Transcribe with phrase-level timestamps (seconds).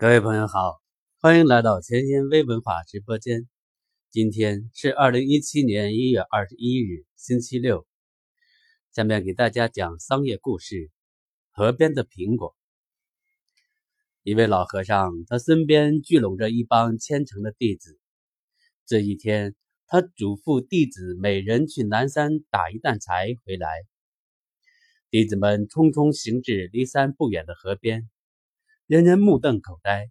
[0.00, 0.80] 各位朋友好，
[1.20, 3.46] 欢迎来到前沿微文化直播间。
[4.10, 7.86] 今天是二零一七年一月二十一日，星期六。
[8.92, 10.90] 下面给大家讲商业故事：
[11.50, 12.56] 河边的苹果。
[14.22, 18.00] 一位老和尚，他身边聚拢着一帮虔诚的弟子。
[18.86, 19.54] 这一天，
[19.86, 23.68] 他嘱咐弟子每人去南山打一担柴回来。
[25.10, 28.08] 弟子们匆匆行至离山不远的河边。
[28.90, 30.10] 人人目瞪口呆，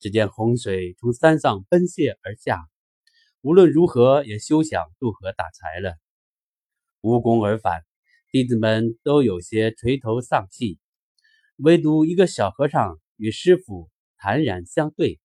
[0.00, 2.66] 只见洪水从山上奔泻而下，
[3.42, 5.94] 无论如何也休想渡河打柴了。
[7.02, 7.82] 无功而返，
[8.30, 10.78] 弟子们都有些垂头丧气，
[11.56, 15.20] 唯独一个小和尚与师傅坦然相对。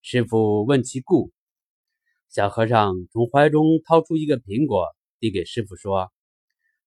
[0.00, 1.32] 师傅问其故，
[2.30, 4.86] 小和尚从怀中掏出一个苹果，
[5.20, 6.10] 递给师傅说：“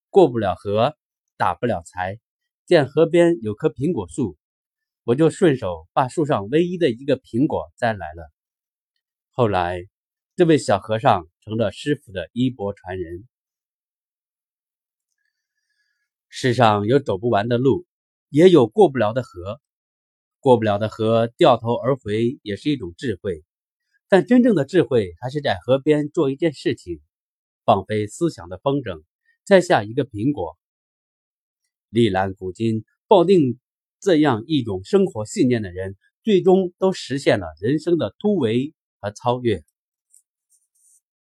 [0.10, 0.98] 过不了河，
[1.38, 2.20] 打不了柴，
[2.66, 4.40] 见河边有棵苹果树。”
[5.08, 8.30] 我就顺手把树上唯一的一个苹果摘来了。
[9.30, 9.86] 后来，
[10.36, 13.26] 这位小和尚成了师傅的衣钵传人。
[16.28, 17.86] 世上有走不完的路，
[18.28, 19.62] 也有过不了的河。
[20.42, 23.46] 过不了的河，掉头而回也是一种智慧。
[24.10, 27.00] 但真正的智慧，还是在河边做一件事情，
[27.64, 29.04] 放飞思想的风筝，
[29.46, 30.58] 摘下一个苹果。
[31.88, 33.58] 历览古今，抱定。
[34.00, 39.64] 这样一种生活信念的人，最终都实现了人生的突围和超越。